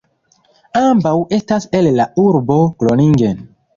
[0.79, 3.45] Ambaŭ estas el la urbo Groningen.